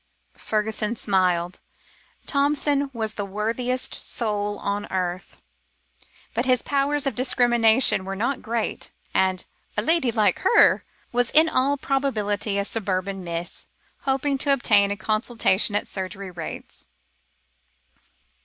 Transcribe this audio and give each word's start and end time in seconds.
Fergusson 0.39 0.95
smiled. 0.95 1.59
Thompson 2.25 2.89
was 2.91 3.13
the 3.13 3.23
worthiest 3.23 3.93
soul 3.93 4.57
on 4.57 4.91
earth, 4.91 5.37
but 6.33 6.47
his 6.47 6.63
powers 6.63 7.05
of 7.05 7.13
discrimination 7.13 8.03
were 8.03 8.15
not 8.15 8.41
great, 8.41 8.89
and 9.13 9.45
a 9.77 9.83
"lady 9.83 10.11
like 10.11 10.39
her" 10.39 10.83
was 11.11 11.29
in 11.29 11.47
all 11.47 11.77
probability 11.77 12.57
a 12.57 12.65
suburban 12.65 13.23
"Miss," 13.23 13.67
hoping 13.99 14.39
to 14.39 14.51
obtain 14.51 14.89
a 14.89 14.97
consultation 14.97 15.75
at 15.75 15.87
surgery 15.87 16.31
rates. 16.31 16.87